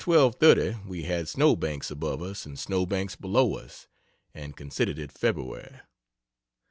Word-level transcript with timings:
30 0.03 0.77
we 0.87 1.03
had 1.03 1.27
snowbanks 1.29 1.91
above 1.91 2.23
us 2.23 2.43
and 2.47 2.57
snowbanks 2.57 3.15
below 3.15 3.53
us, 3.55 3.87
and 4.33 4.57
considered 4.57 4.97
it 4.97 5.11
February. 5.11 5.79